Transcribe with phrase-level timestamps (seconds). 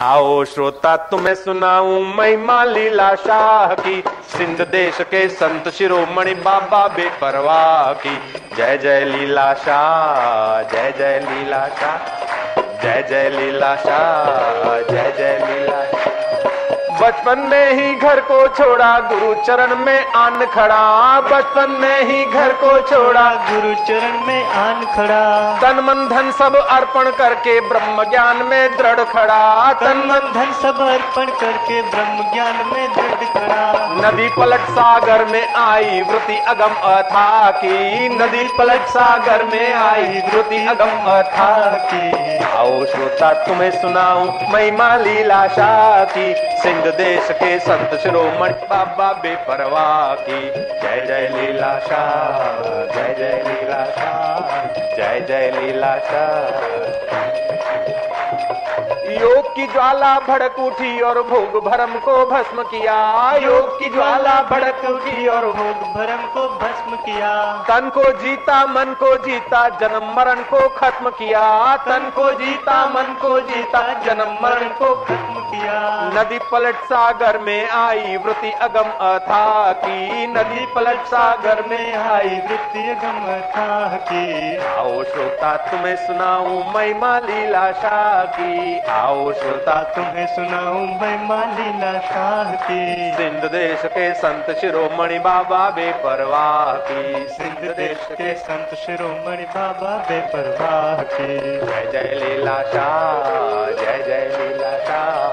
[0.00, 7.92] आओ श्रोता, तुम्हें सुनाऊं महिमा लीला शाह की। सिंध देश के संत शिरोमणि बाबा बेपरवाह
[7.92, 8.16] की।
[8.56, 11.96] जय जय लीला शाह, जय जय लीला शाह,
[12.82, 15.84] जय जय लीला शाह, जय जय लीला
[17.02, 22.52] बचपन में ही घर को छोड़ा गुरु चरण में आन खड़ा। बचपन में ही घर
[22.52, 25.24] को छोड़ा। गुरु चरण में आन खड़ा।
[25.62, 30.80] तन मन धन सब अर्पण करके ब्रह्म ज्ञान में दृढ़ खड़ा। तन मन धन सब
[30.88, 37.50] अर्पण करके ब्रह्म ज्ञान में दृढ़ खड़ा। नदी पलट सागर में आई वृति अगम अथा
[37.50, 44.94] की। नदी पलट सागर में आई वृति अगम अथा की। आओ श्रोता तुम्हें सुनाऊं महिमा
[44.96, 46.34] लीला शाह की।
[46.86, 50.40] सिंध देश के संत शिरोमणि बाबा बेपरवा की।
[50.82, 52.62] जय जय लीला शाह,
[52.94, 57.45] जय जय लीला शाह, जय जय लीला शाह।
[59.16, 64.82] योग की ज्वाला भड़क उठी और भोग भरम को भस्म किया। योग की ज्वाला भड़क
[64.90, 70.34] उठी और भोग भरम को भस्म किया। तन को जीता, मन को जीता, जन्म मरण
[70.34, 76.38] को खत्म किया। तन को जीता, मन को जीता, जन्म मरण को खत्म किया। नदी
[76.52, 83.34] पलट सागर में आई वृति अगम अथा की। नदी पलट सागर में आई वृत्ति अगम
[83.34, 91.28] अथा की। आओ श्रोता, तुम्हें सुनाऊं महिमा लीला शाह की। आओ श्रोता तुम्हें सुनाऊं मैं
[91.28, 98.34] मालीला शाह की। सिंध देश के संत शिरोमणि बाबा बे बेपरवाह की। सिंध देश के
[98.34, 105.26] संत शिरोमणि बाबा बे बेपरवाह की। जय जय लीला शाह जय जय लीला शाह।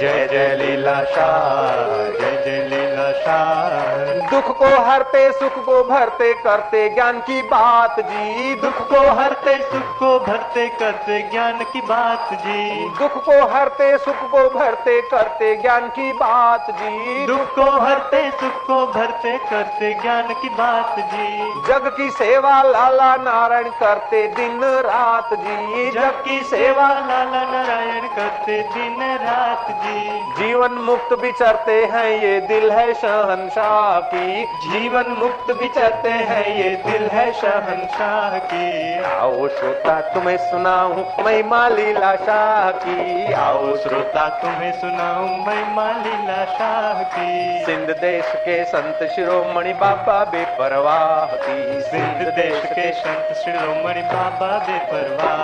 [0.00, 2.79] जय जय लीला शाह जय जय
[3.20, 9.56] शाह दुख को हरते सुख को भरते करते ज्ञान की बात जी। दुख को हरते
[9.62, 15.54] सुख को भरते करते ज्ञान की बात जी। दुख को हरते सुख को भरते करते
[15.56, 21.52] ज्ञान की बात जी। दुख को हरते सुख को भरते करते ज्ञान की बात जी।
[21.68, 28.62] जग की सेवा लाला नारायण करते दिन रात जी। जग की सेवा लाला नारायण करते
[28.74, 30.08] दिन रात जी।
[30.38, 37.08] जीवन मुक्त विचरते हैं ये दिल है शहनशाह की। जीवन मुक्त विचरते हैं ये दिल
[37.08, 45.46] है शहनशाह की। आओ श्रोता, तुम्हें सुनाऊं महिमा लीला शाह की। आओ श्रोता, तुम्हें सुनाऊं
[45.46, 52.92] महिमा लीला शाह की। सिंध देश के संत शिरोमणि बाबा बेपरवाह की। सिंध देश के
[52.92, 55.39] संत शिरोमणि बाबा बेपरवाह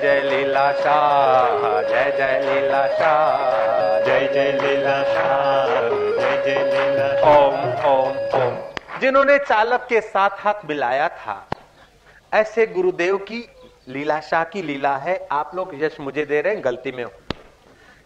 [0.00, 5.70] जय लीला शाह जय जय लीला शाह। जय जय लीला शाह
[6.18, 7.56] जय जय लीला ओम
[7.88, 11.36] ओम ओम। जिन्होंने चालक के साथ हाथ मिलाया था
[12.32, 13.44] ऐसे गुरुदेव की
[13.88, 17.10] लीला शाह की लीला है। आप लोग यश मुझे दे रहे हैं गलती में हो।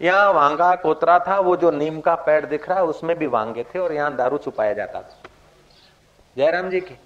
[0.01, 3.63] यहाँ वांगा कोतरा था वो जो नीम का पेड़ दिख रहा है उसमें भी वांगे
[3.65, 5.23] थे और यहाँ दारू छुपाया जाता था।
[6.37, 6.97] जयराम जी की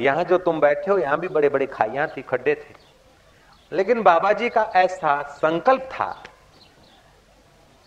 [0.00, 2.84] यहाँ जो तुम बैठे हो यहाँ भी बड़े बड़े खाइया थी खड्डे थे।
[3.72, 6.14] लेकिन बाबा जी का ऐसा संकल्प था।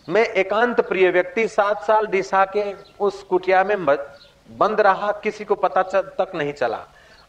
[0.08, 5.54] मैं एकांत प्रिय व्यक्ति सात साल डिसा के उस कुटिया में बंद रहा, किसी को
[5.54, 6.84] पता तक नहीं चला।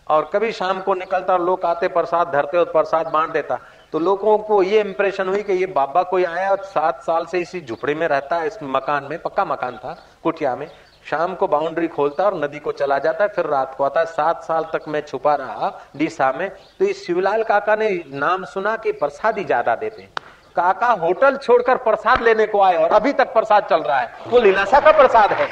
[0.07, 3.59] और कभी शाम को निकलता और लोग आते, प्रसाद धरते और प्रसाद बांट देता।
[3.91, 7.39] तो लोगों को ये इंप्रेशन हुई कि ये बाबा कोई आया और सात साल से
[7.39, 10.67] इसी झुपड़ी में रहता है इस मकान में, पक्का मकान था, कुटिया में।
[11.05, 14.05] शाम को बाउंड्री खोलता और नदी को चला जाता है, फिर रात को आता है।
[14.07, 18.75] सात साल तक मैं छुपा रहा डीसा में। तो इस शिवलाल काका ने नाम सुना
[18.77, 20.07] कि प्रसाद ही ज़्यादा देते
[20.55, 24.39] काका होटल छोड़कर प्रसाद लेने को आए और अभी तक प्रसाद चल रहा है। वो
[24.39, 25.47] लीलासा का प्रसाद है।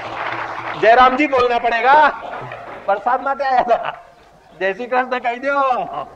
[0.82, 2.08] जयराम जी बोलना पड़ेगा।
[2.88, 3.92] प्रसाद आया था
[4.54, 6.08] जय श्री कृष्ण कही दो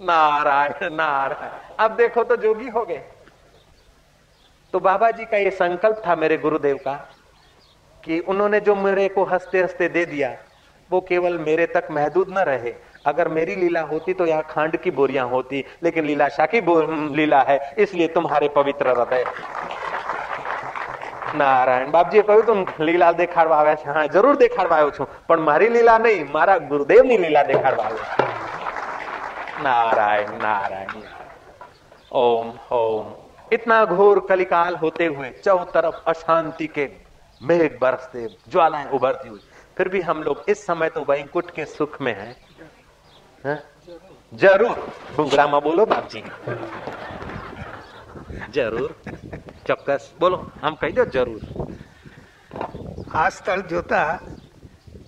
[0.00, 3.02] नारायण नारायण। अब देखो तो जोगी हो गए।
[4.74, 6.94] तो बाबा जी का ये संकल्प था मेरे गुरुदेव का।
[8.03, 10.35] कि उन्होंने जो मेरे को हंसते हंसते दे दिया
[10.91, 12.73] वो केवल मेरे तक महदूद न रहे
[13.05, 16.61] अगर मेरी लीला होती तो यहाँ खांड की बोरियां होती लेकिन लीला शाह की
[17.15, 19.25] लीला है इसलिए तुम्हारे पवित्र हृदय
[21.37, 25.69] નારાયણ બાપજીએ કહ્યું તું લીલા દેખાડવા આવ્યા છે હા જરૂર દેખાડવા આવ્યો છું પણ મારી
[25.69, 28.27] લીલા નહીં મારા ગુરુદેવની લીલા દેખાડવા આવ્યો
[29.59, 31.01] नारायण नारायण
[32.15, 33.05] ओम ओम
[33.51, 36.85] इतना घोर कलिकाल होते हुए चौ तरफ अशांति के
[37.41, 39.41] मेघ बरसते ज्वालाएं उभरती हुई
[39.77, 42.35] फिर भी हम लोग इस समय तो वैकुंठ के सुख में हैं
[43.43, 43.57] है?
[44.33, 44.75] जरूर
[45.17, 46.23] बुगरामा बोलो बाप जी
[48.49, 48.91] જરૂર
[49.65, 51.41] ચોક્કસ બોલો આમ કહી દો જરૂર
[53.13, 54.19] આ સ્થળ જોતા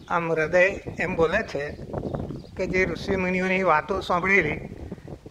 [0.09, 0.63] આમ હૃદય
[0.97, 1.63] એમ બોલે છે
[2.56, 4.59] કે જે ઋષિ મુનિઓની વાતો સાંભળેલી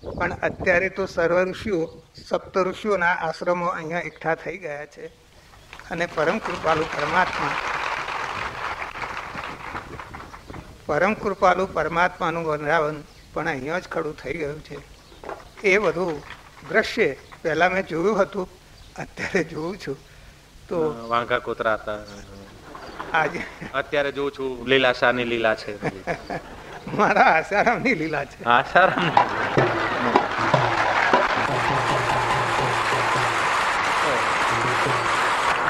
[0.09, 1.81] પણ અત્યારે તો સર્વ ઋષિઓ
[2.21, 5.11] સપ્ત ઋષિઓના આશ્રમો અહીંયા એકઠા થઈ ગયા છે
[5.94, 7.56] અને પરમ કૃપાલુ પરમાત્મા.
[10.86, 13.04] પરમ કૃપાલુ પરમાત્માનું વંદાવન
[13.34, 14.78] પણ અહીંયા જ ખડું થઈ ગયું છે.
[15.64, 16.24] એ બધું
[16.70, 18.50] દ્રશ્ય પહેલાં મેં જોયું હતું
[18.96, 19.98] અત્યારે જોઉં છું.
[20.70, 21.98] તો વાંકા કોતરા હતા.
[23.14, 23.44] આજે
[23.74, 25.74] અત્યારે જોઉં છું લીલાશાની લીલા છે.
[26.98, 28.44] મારા આસારામની લીલા છે.
[28.44, 29.12] આસારામ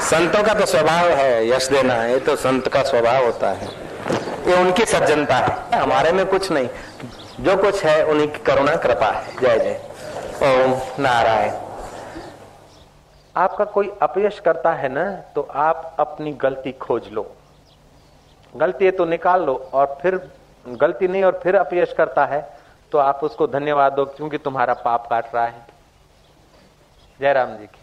[0.04, 3.68] संतों का तो स्वभाव है, यश देना, ये तो संत का स्वभाव होता है।
[4.48, 6.70] ये उनकी सज्जनता है। हमारे में कुछ नहीं।
[7.40, 9.80] जो कुछ है, उन्हीं की करुणा, कृपा है। जय जय।
[10.44, 10.74] ओम
[11.04, 11.54] नारायण।
[13.36, 15.06] आपका कोई अपयश करता है ना
[15.36, 17.26] तो आप अपनी गलती खोज लो।
[18.54, 20.20] गलती है तो निकाल लो, और फिर
[20.66, 22.42] गलती नहीं और फिर अपयश करता है
[22.92, 25.66] तो आप उसको धन्यवाद दो, क्योंकि तुम्हारा पाप काट रहा है।
[27.20, 27.80] जयराम जी की।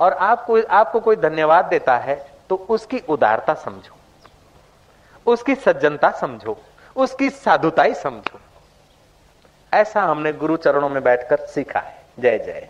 [0.00, 3.94] और आपको आपको कोई धन्यवाद देता है तो उसकी उदारता समझो।
[5.32, 6.56] उसकी सज्जनता समझो।
[6.96, 8.40] उसकी साधुताई समझो।
[9.74, 12.68] ऐसा हमने गुरु चरणों में बैठकर सीखा है। जय जय।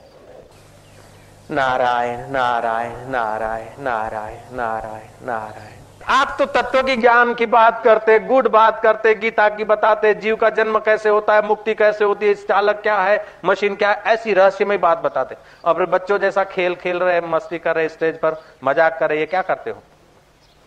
[1.51, 8.49] नारायण नारायण नारायण नारायण नारायण नारायण आप तो तत्व की ज्ञान की बात करते गुड
[8.49, 12.35] बात करते, गीता की बताते, जीव का जन्म कैसे होता है, मुक्ति कैसे होती है,
[12.35, 16.99] चालक क्या है, मशीन क्या है, ऐसी रहस्यमय बात बताते। और बच्चों जैसा खेल खेल
[16.99, 19.83] रहे, मस्ती कर रहे स्टेज पर, मज़ाक कर रहे, ये क्या करते हो?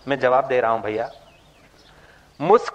[0.08, 1.10] मैं जवाब दे रहा हूँ भैया।
[2.40, 2.70] मुस्क